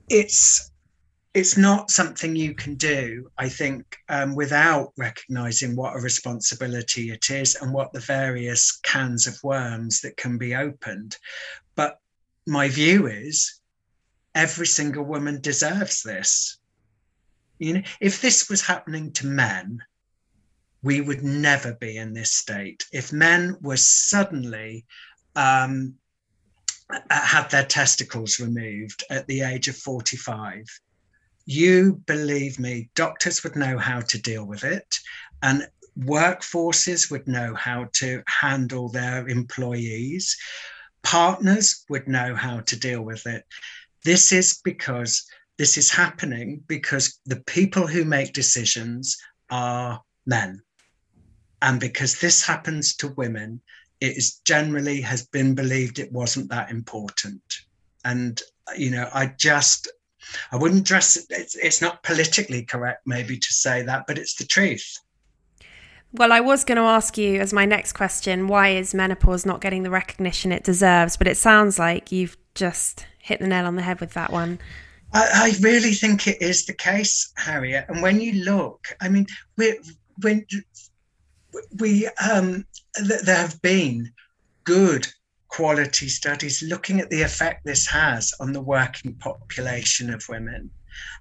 [0.10, 0.72] it's
[1.36, 7.30] it's not something you can do, I think, um, without recognizing what a responsibility it
[7.30, 11.18] is and what the various cans of worms that can be opened.
[11.76, 12.00] But
[12.48, 13.60] my view is
[14.34, 16.58] every single woman deserves this.
[17.60, 19.80] You know, if this was happening to men,
[20.86, 22.86] we would never be in this state.
[22.94, 24.86] If men were suddenly
[25.36, 25.96] um,
[26.92, 30.64] uh, had their testicles removed at the age of 45,
[31.48, 34.86] you believe me, doctors would know how to deal with it,
[35.42, 35.68] and
[35.98, 40.38] workforces would know how to handle their employees,
[41.02, 43.44] partners would know how to deal with it.
[44.04, 45.26] This is because
[45.58, 49.18] this is happening because the people who make decisions
[49.50, 50.62] are men.
[51.66, 53.60] And because this happens to women,
[54.00, 57.42] it is generally has been believed it wasn't that important.
[58.04, 58.40] And,
[58.78, 59.92] you know, I just,
[60.52, 64.46] I wouldn't dress it's, it's not politically correct, maybe, to say that, but it's the
[64.46, 65.00] truth.
[66.12, 69.60] Well, I was going to ask you as my next question why is menopause not
[69.60, 71.18] getting the recognition it deserves?
[71.18, 74.60] But it sounds like you've just hit the nail on the head with that one.
[75.14, 77.86] I, I really think it is the case, Harriet.
[77.90, 79.26] And when you look, I mean,
[79.58, 79.78] we're,
[80.22, 80.46] when
[81.80, 82.66] we um,
[82.98, 84.12] th- there have been
[84.64, 85.08] good
[85.48, 90.70] quality studies looking at the effect this has on the working population of women.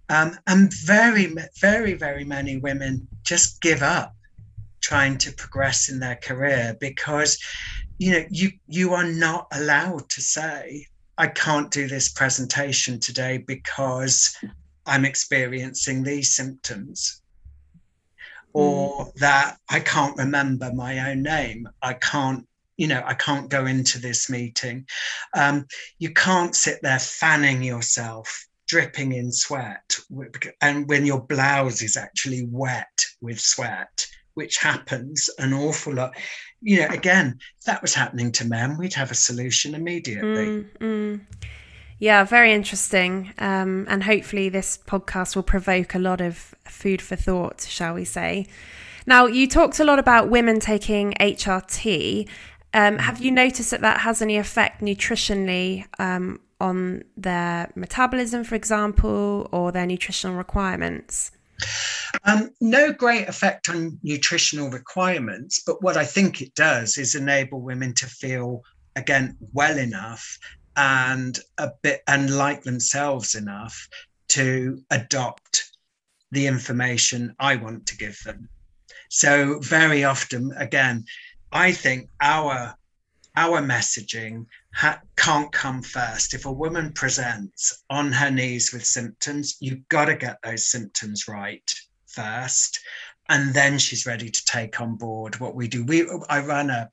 [0.08, 4.14] Um, and very, very, very many women just give up
[4.80, 7.38] trying to progress in their career because
[7.98, 13.38] you know you you are not allowed to say i can't do this presentation today
[13.38, 14.36] because
[14.84, 17.22] i'm experiencing these symptoms
[18.54, 19.14] or mm.
[19.14, 23.98] that i can't remember my own name i can't you know i can't go into
[23.98, 24.86] this meeting
[25.36, 25.66] um,
[25.98, 29.98] you can't sit there fanning yourself dripping in sweat
[30.62, 36.14] and when your blouse is actually wet with sweat which happens an awful lot.
[36.60, 40.46] You know, again, if that was happening to men, we'd have a solution immediately.
[40.46, 41.20] Mm, mm.
[41.98, 43.32] Yeah, very interesting.
[43.38, 48.04] Um, and hopefully, this podcast will provoke a lot of food for thought, shall we
[48.04, 48.46] say.
[49.06, 52.28] Now, you talked a lot about women taking HRT.
[52.72, 58.54] Um, have you noticed that that has any effect nutritionally um, on their metabolism, for
[58.54, 61.30] example, or their nutritional requirements?
[62.24, 67.60] Um, no great effect on nutritional requirements, but what I think it does is enable
[67.60, 68.62] women to feel
[68.96, 70.38] again well enough
[70.76, 73.88] and a bit and like themselves enough
[74.28, 75.70] to adopt
[76.32, 78.48] the information I want to give them.
[79.08, 81.04] So very often, again,
[81.52, 82.74] I think our
[83.36, 86.34] our messaging ha- can't come first.
[86.34, 91.26] If a woman presents on her knees with symptoms, you've got to get those symptoms
[91.26, 91.68] right
[92.06, 92.80] first.
[93.28, 95.84] And then she's ready to take on board what we do.
[95.84, 96.90] We, I run a,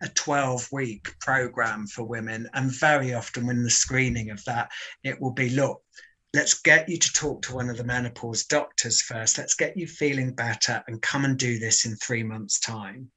[0.00, 4.70] a 12 week program for women, and very often, when the screening of that,
[5.02, 5.82] it will be look,
[6.32, 9.38] let's get you to talk to one of the menopause doctors first.
[9.38, 13.10] Let's get you feeling better and come and do this in three months' time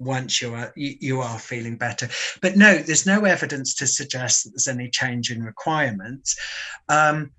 [0.00, 2.08] once you are you, you, are feeling better
[2.40, 6.36] but no there's no evidence to suggest that there's any change in requirements
[6.88, 7.30] um,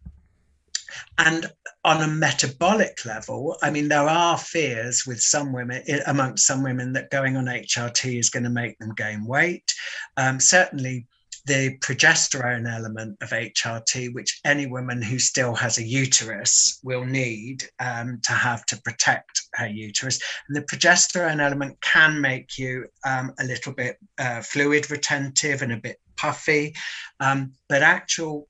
[1.17, 1.51] and
[1.83, 6.93] on a metabolic level i mean there are fears with some women amongst some women
[6.93, 9.73] that going on hrt is going to make them gain weight
[10.17, 11.05] um, certainly
[11.45, 17.63] the progesterone element of HRT, which any woman who still has a uterus will need
[17.79, 20.19] um, to have to protect her uterus.
[20.47, 25.73] And the progesterone element can make you um, a little bit uh, fluid retentive and
[25.73, 26.75] a bit puffy,
[27.19, 28.47] um, but actual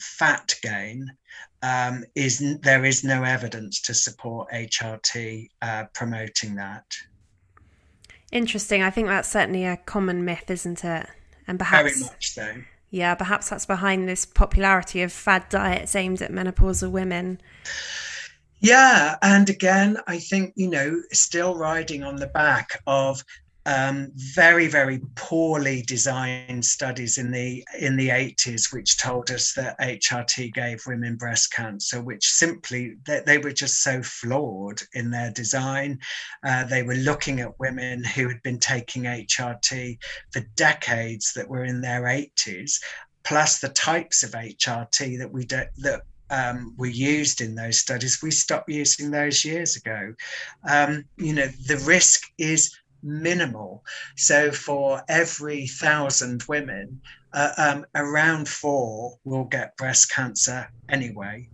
[0.00, 1.06] fat gain
[1.62, 6.84] um, is there is no evidence to support HRT uh, promoting that.
[8.32, 8.82] Interesting.
[8.82, 11.06] I think that's certainly a common myth, isn't it?
[11.46, 12.54] And perhaps very much so.
[12.90, 17.40] Yeah, perhaps that's behind this popularity of fad diets aimed at menopausal women.
[18.60, 23.24] Yeah, and again, I think you know, still riding on the back of
[23.66, 29.78] um, very very poorly designed studies in the in the 80s which told us that
[29.78, 35.30] hrt gave women breast cancer which simply they, they were just so flawed in their
[35.30, 35.98] design
[36.44, 39.98] uh, they were looking at women who had been taking hrt
[40.32, 42.80] for decades that were in their 80s
[43.24, 48.30] plus the types of hrt that we that um, were used in those studies, we
[48.30, 50.14] stopped using those years ago.
[50.68, 53.84] Um, you know, the risk is minimal.
[54.16, 57.00] So for every thousand women,
[57.32, 61.48] uh, um, around four will get breast cancer anyway.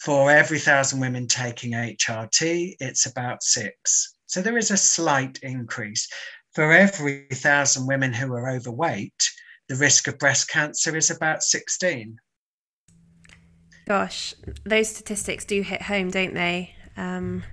[0.00, 4.14] For every thousand women taking HRT, it's about six.
[4.26, 6.08] So there is a slight increase.
[6.54, 9.28] For every thousand women who are overweight,
[9.68, 12.18] the risk of breast cancer is about 16.
[13.86, 16.74] Gosh, those statistics do hit home, don't they?
[16.96, 17.44] Um,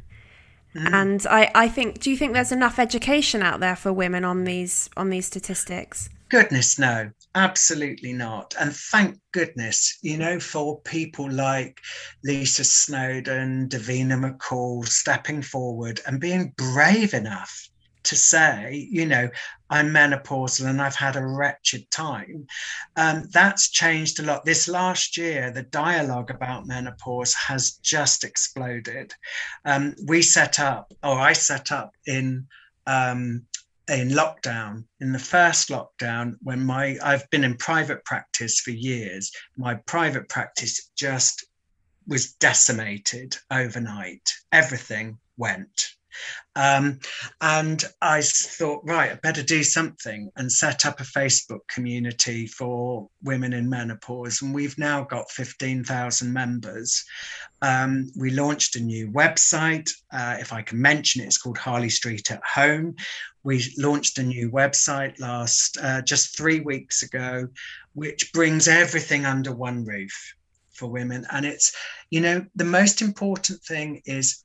[0.77, 0.93] Mm.
[0.93, 4.43] And I, I think, do you think there's enough education out there for women on
[4.43, 6.09] these on these statistics?
[6.29, 8.53] Goodness, no, absolutely not.
[8.59, 11.79] And thank goodness, you know, for people like
[12.23, 17.69] Lisa Snowdon, Davina McCall stepping forward and being brave enough
[18.07, 19.29] to say, you know,
[19.69, 22.47] I'm menopausal and I've had a wretched time.
[22.95, 24.45] Um, that's changed a lot.
[24.45, 29.13] This last year, the dialogue about menopause has just exploded.
[29.65, 32.47] Um, we set up, or I set up in
[32.85, 33.45] um,
[33.89, 39.31] in lockdown, in the first lockdown, when my I've been in private practice for years,
[39.57, 41.45] my private practice just
[42.07, 44.29] was decimated overnight.
[44.51, 45.96] Everything went
[46.55, 46.99] Um,
[47.39, 53.09] and I thought, right, I better do something and set up a Facebook community for
[53.23, 54.41] women in menopause.
[54.41, 57.05] And we've now got 15,000 members.
[57.61, 59.91] Um, we launched a new website.
[60.11, 62.95] Uh, if I can mention it, it's called Harley Street at Home.
[63.43, 67.47] We launched a new website last, uh, just three weeks ago,
[67.93, 70.33] which brings everything under one roof
[70.73, 71.25] for women.
[71.31, 71.75] And it's,
[72.09, 74.43] you know, the most important thing is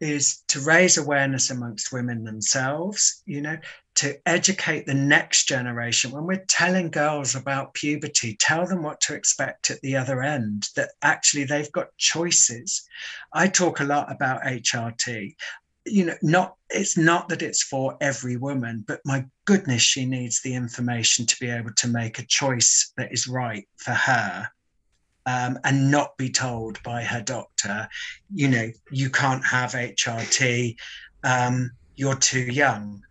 [0.00, 3.58] is to raise awareness amongst women themselves, you know,
[3.96, 6.12] to educate the next generation.
[6.12, 10.68] When we're telling girls about puberty, tell them what to expect at the other end,
[10.76, 12.86] that actually they've got choices.
[13.32, 15.34] I talk a lot about HRT.
[15.84, 20.42] You know, not it's not that it's for every woman, but my goodness, she needs
[20.42, 24.48] the information to be able to make a choice that is right for her
[25.28, 27.86] um, and not be told by her doctor,
[28.32, 30.74] you know, you can't have HRT,
[31.22, 33.02] um, you're too young.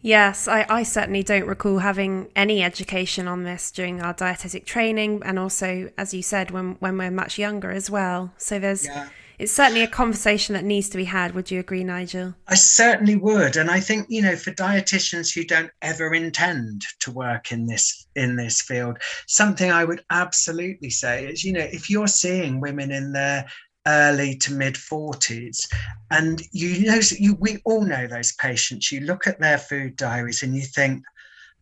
[0.00, 5.22] Yes, I, I certainly don't recall having any education on this during our dietetic training,
[5.24, 8.32] and also, as you said, when when we're much younger as well.
[8.36, 9.08] So there's yeah
[9.38, 11.34] it's certainly a conversation that needs to be had.
[11.34, 12.34] Would you agree, Nigel?
[12.48, 17.12] I certainly would, and I think you know, for dietitians who don't ever intend to
[17.12, 21.88] work in this in this field, something I would absolutely say is, you know, if
[21.88, 23.46] you're seeing women in their
[23.86, 25.66] early to mid 40s
[26.10, 30.42] and you know you we all know those patients you look at their food diaries
[30.42, 31.02] and you think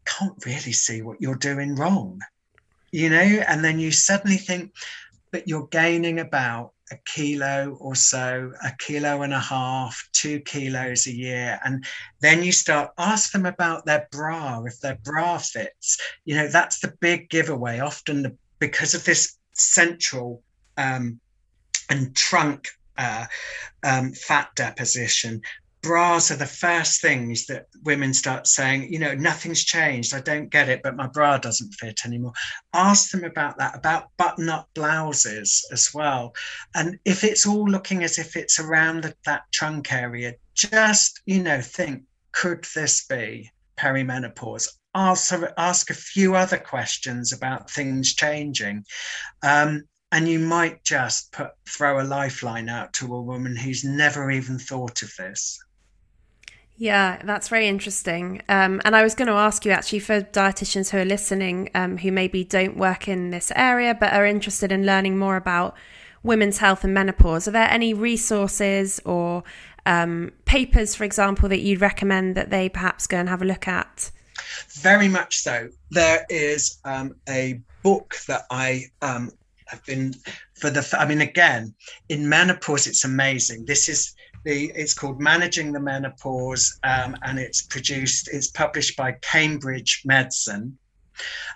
[0.06, 2.20] can't really see what you're doing wrong
[2.90, 4.72] you know and then you suddenly think
[5.30, 11.06] but you're gaining about a kilo or so, a kilo and a half, two kilos
[11.06, 11.58] a year.
[11.64, 11.84] And
[12.20, 15.98] then you start ask them about their bra, if their bra fits.
[16.24, 17.80] You know, that's the big giveaway.
[17.80, 20.42] Often the, because of this central
[20.76, 21.20] um,
[21.90, 22.68] and trunk
[22.98, 23.26] uh,
[23.82, 25.42] um, fat deposition,
[25.82, 30.14] bras are the first things that women start saying, you know, nothing's changed.
[30.14, 32.32] I don't get it, but my bra doesn't fit anymore.
[32.72, 36.34] Ask them about that, about button up blouses as well.
[36.74, 41.42] And if it's all looking as if it's around the, that trunk area, just, you
[41.42, 42.02] know, think,
[42.32, 44.68] could this be perimenopause?
[44.94, 48.84] Ask, ask a few other questions about things changing.
[49.42, 54.30] Um, and you might just put throw a lifeline out to a woman who's never
[54.30, 55.58] even thought of this.
[56.78, 58.42] Yeah, that's very interesting.
[58.48, 61.96] Um, and I was going to ask you actually for dietitians who are listening, um,
[61.96, 65.74] who maybe don't work in this area but are interested in learning more about
[66.22, 67.48] women's health and menopause.
[67.48, 69.42] Are there any resources or
[69.86, 73.66] um, papers, for example, that you'd recommend that they perhaps go and have a look
[73.66, 74.10] at?
[74.68, 75.70] Very much so.
[75.90, 79.30] There is um, a book that I um,
[79.66, 80.14] have been
[80.54, 80.86] for the.
[80.98, 81.74] I mean, again,
[82.08, 83.64] in menopause, it's amazing.
[83.64, 84.14] This is
[84.46, 88.28] the it's called Managing the Menopause, um, and it's produced.
[88.32, 90.78] It's published by Cambridge Medicine,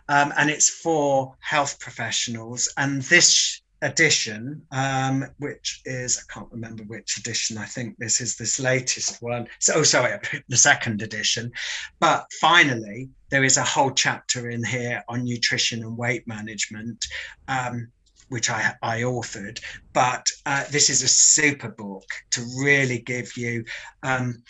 [0.08, 2.68] um, and it's for health professionals.
[2.76, 7.56] And this edition, um, which is I can't remember which edition.
[7.56, 9.46] I think this is this latest one.
[9.60, 10.18] So, oh, sorry,
[10.48, 11.52] the second edition.
[12.00, 17.06] But finally, there is a whole chapter in here on nutrition and weight management.
[17.46, 17.92] Um,
[18.30, 19.60] which I, I authored.
[19.92, 23.64] But uh, this is a super book to really give you
[24.02, 24.42] um,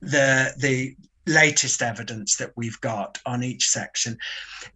[0.00, 0.96] the the
[1.26, 4.16] latest evidence that we've got on each section.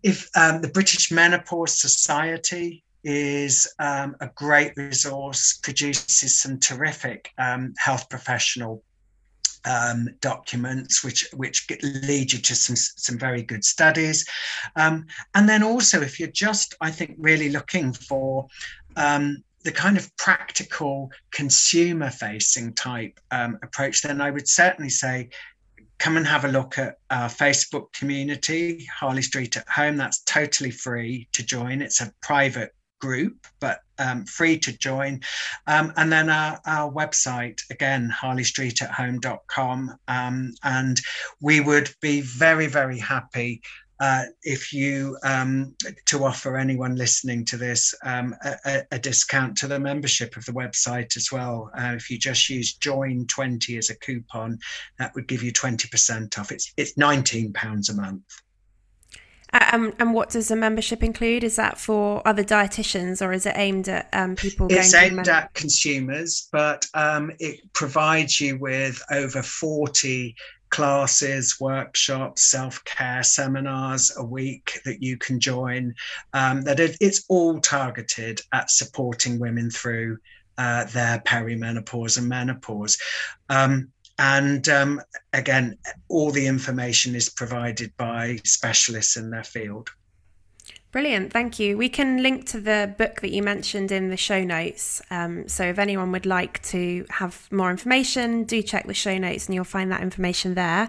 [0.03, 7.75] If um, the British Menopause Society is um, a great resource, produces some terrific um,
[7.79, 8.85] health professional
[9.65, 14.27] um, documents, which which lead you to some some very good studies,
[14.77, 18.47] um, and then also if you're just, I think, really looking for
[18.97, 25.31] um, the kind of practical consumer facing type um, approach, then I would certainly say
[25.99, 29.97] come and have a look at our Facebook community, Harley Street at Home.
[29.97, 31.81] That's totally free to join.
[31.81, 35.21] It's a private group, but um, free to join.
[35.67, 39.97] Um, and then our, our, website, again, harleystreetathome.com.
[40.09, 41.01] Um, and
[41.41, 43.61] we would be very, very happy
[44.01, 45.75] uh, if you um,
[46.07, 50.53] to offer anyone listening to this um, a, a, discount to the membership of the
[50.53, 51.71] website as well.
[51.79, 54.59] Uh, if you just use join 20 as a coupon,
[54.99, 56.51] that would give you 20% off.
[56.51, 58.25] It's it's 19 pounds a month.
[59.53, 61.45] Um, and what does the membership include?
[61.45, 64.67] Is that for other dietitians or is it aimed at um, people?
[64.71, 70.35] It's aimed at consumers, but um, it provides you with over 40
[70.71, 75.95] classes, workshops, self care seminars a week that you can join.
[76.33, 80.19] Um, that it, it's all targeted at supporting women through
[80.59, 82.99] uh, their perimenopause and menopause.
[83.49, 83.93] Um,
[84.23, 85.03] and um,
[85.33, 85.77] again,
[86.09, 89.91] all the information is provided by specialists in their field.
[90.93, 91.77] Brilliant, thank you.
[91.77, 95.03] We can link to the book that you mentioned in the show notes.
[95.11, 99.47] Um, so if anyone would like to have more information, do check the show notes
[99.47, 100.89] and you'll find that information there.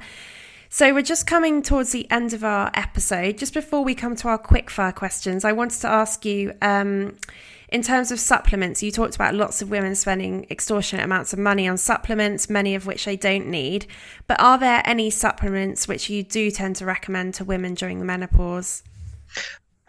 [0.69, 3.39] So we're just coming towards the end of our episode.
[3.39, 6.53] Just before we come to our quickfire questions, I wanted to ask you.
[6.61, 7.15] Um,
[7.73, 11.67] in terms of supplements, you talked about lots of women spending extortionate amounts of money
[11.67, 13.87] on supplements, many of which they don't need.
[14.27, 18.05] But are there any supplements which you do tend to recommend to women during the
[18.05, 18.83] menopause?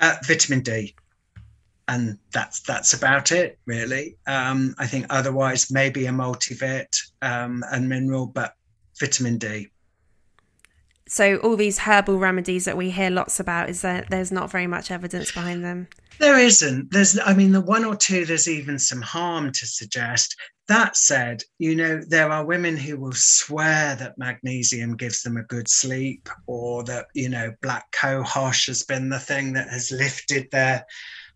[0.01, 0.95] Uh, vitamin D,
[1.87, 4.17] and that's that's about it really.
[4.27, 8.55] Um, I think otherwise maybe a multivit um, and mineral, but
[8.99, 9.71] vitamin D.
[11.07, 14.67] So all these herbal remedies that we hear lots about is that there's not very
[14.67, 15.89] much evidence behind them.
[16.19, 16.93] There isn't.
[16.93, 20.37] There's, I mean, the one or two, there's even some harm to suggest.
[20.69, 25.43] That said, you know, there are women who will swear that magnesium gives them a
[25.43, 30.51] good sleep or that, you know, black cohosh has been the thing that has lifted
[30.51, 30.87] their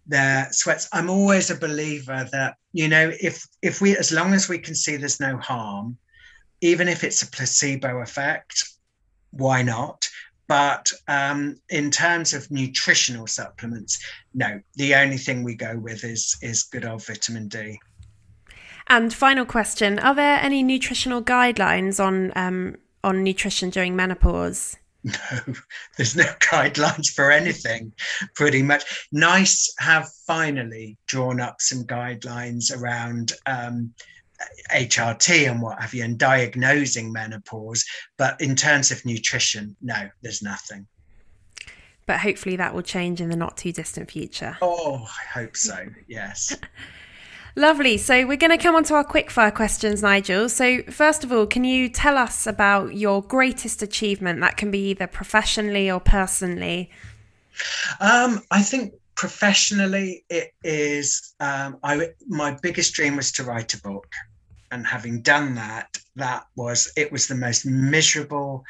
[0.07, 0.89] their sweats.
[0.95, 4.75] I'm always a believer that, you know, if if we as long as we can
[4.75, 5.99] see there's no harm,
[6.63, 8.65] even if it's a placebo effect,
[9.31, 10.09] why not?
[10.47, 14.03] But um, in terms of nutritional supplements,
[14.33, 14.61] no.
[14.77, 17.79] The only thing we go with is is good old vitamin D.
[18.87, 24.77] And final question: Are there any nutritional guidelines on um, on nutrition during menopause?
[25.05, 25.55] No,
[25.97, 27.93] there's no guidelines for anything.
[28.35, 33.95] Pretty much, NICE have finally drawn up some guidelines around um,
[34.73, 37.85] HRT and what have you, and diagnosing menopause.
[38.17, 40.87] But in terms of nutrition, no, there's nothing.
[42.07, 44.57] But hopefully that will change in the not too distant future.
[44.63, 46.57] Oh, I hope so, yes.
[47.57, 47.99] Lovely.
[47.99, 50.49] So we're going to come on to our quickfire questions, Nigel.
[50.49, 54.41] So, first of all, can you tell us about your greatest achievement?
[54.41, 56.91] That can be either professionally or personally.
[58.01, 61.35] Um, I think professionally, it is.
[61.41, 64.07] Um, I my biggest dream was to write a book,
[64.71, 68.65] and having done that, that was it was the most miserable,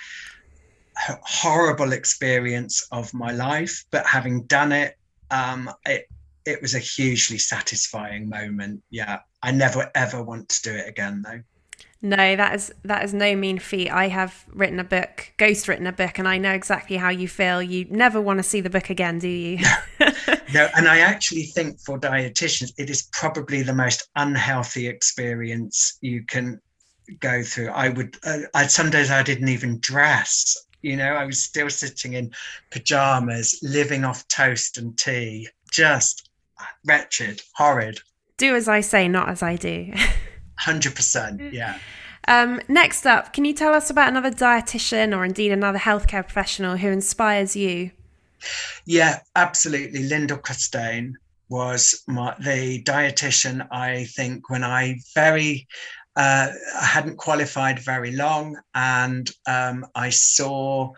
[0.97, 3.85] horrible experience of my life.
[3.91, 4.97] But having done it,
[5.31, 6.09] um, it
[6.45, 8.83] it was a hugely satisfying moment.
[8.91, 11.43] Yeah, I never ever want to do it again though.
[12.01, 13.91] No, that is that is no mean feat.
[13.91, 17.27] I have written a book, ghost written a book, and I know exactly how you
[17.27, 17.61] feel.
[17.61, 19.59] You never want to see the book again, do you?
[20.55, 26.23] no, and I actually think for dietitians, it is probably the most unhealthy experience you
[26.25, 26.61] can
[27.19, 27.71] go through.
[27.71, 30.57] I would, uh, I, some days I didn't even dress.
[30.83, 32.31] You know, I was still sitting in
[32.71, 36.31] pajamas, living off toast and tea, just
[36.87, 37.99] wretched, horrid.
[38.37, 39.93] Do as I say, not as I do.
[40.61, 41.53] 100%.
[41.53, 41.79] Yeah.
[42.27, 46.77] Um, next up, can you tell us about another dietitian or indeed another healthcare professional
[46.77, 47.91] who inspires you?
[48.85, 50.05] Yeah, absolutely.
[50.05, 51.15] Lyndall Costain
[51.49, 55.67] was my, the dietitian, I think, when I very
[56.19, 60.93] uh, I hadn't qualified very long, and um, I saw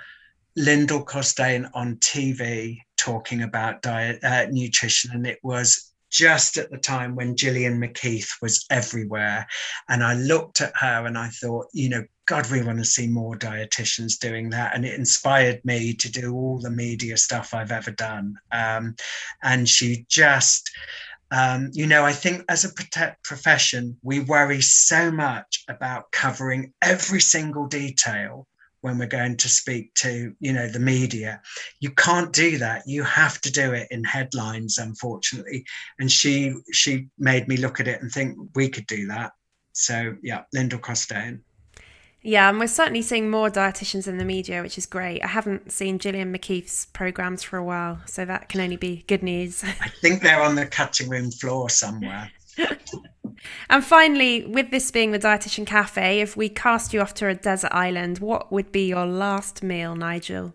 [0.57, 6.79] Lyndall Costain on TV talking about diet uh, nutrition, and it was just at the
[6.79, 9.47] time when Gillian McKeith was everywhere.
[9.89, 13.07] And I looked at her and I thought, you know, God, we want to see
[13.07, 14.75] more dietitians doing that.
[14.75, 18.37] And it inspired me to do all the media stuff I've ever done.
[18.53, 18.95] Um,
[19.43, 20.71] and she just,
[21.33, 27.21] um, you know, I think as a profession, we worry so much about covering every
[27.21, 28.47] single detail
[28.83, 31.41] when we're going to speak to you know the media
[31.81, 35.65] you can't do that you have to do it in headlines unfortunately
[35.99, 39.33] and she she made me look at it and think we could do that
[39.73, 41.41] so yeah lyndall costain
[42.23, 45.25] yeah, and we're certainly seeing more dietitians in the media, which is great.
[45.25, 49.23] I haven't seen Gillian McKeith's programs for a while, so that can only be good
[49.23, 49.65] news.
[49.65, 52.31] I think they're on the cutting room floor somewhere.
[53.69, 57.35] And finally, with this being the Dietitian Cafe, if we cast you off to a
[57.35, 60.53] desert island, what would be your last meal, Nigel?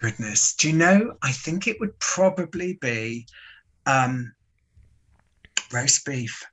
[0.00, 0.54] Goodness.
[0.54, 1.16] Do you know?
[1.22, 3.26] I think it would probably be
[3.86, 4.32] um,
[5.72, 6.44] roast beef.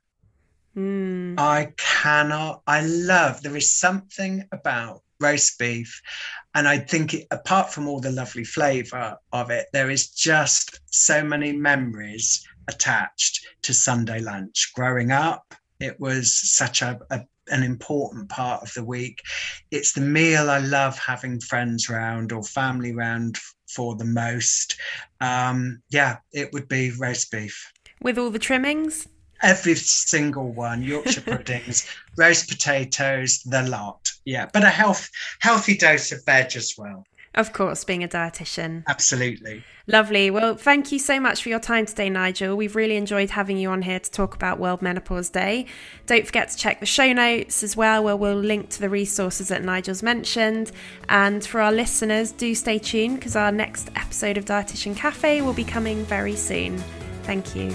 [0.76, 1.38] Mm.
[1.38, 6.00] I cannot, I love, there is something about roast beef.
[6.54, 10.80] And I think, it, apart from all the lovely flavor of it, there is just
[10.86, 14.72] so many memories attached to Sunday lunch.
[14.74, 19.22] Growing up, it was such a, a an important part of the week.
[19.70, 23.38] It's the meal I love having friends round or family round
[23.68, 24.78] for the most.
[25.22, 29.08] Um, yeah, it would be roast beef with all the trimmings.
[29.42, 35.10] Every single one yorkshire puddings roast potatoes the lot yeah but a health
[35.40, 37.04] healthy dose of veg as well
[37.38, 38.84] of course, being a dietitian.
[38.88, 39.62] Absolutely.
[39.86, 40.28] Lovely.
[40.28, 42.56] Well, thank you so much for your time today, Nigel.
[42.56, 45.66] We've really enjoyed having you on here to talk about World Menopause Day.
[46.06, 49.48] Don't forget to check the show notes as well, where we'll link to the resources
[49.48, 50.72] that Nigel's mentioned.
[51.08, 55.54] And for our listeners, do stay tuned because our next episode of Dietitian Cafe will
[55.54, 56.76] be coming very soon.
[57.22, 57.74] Thank you.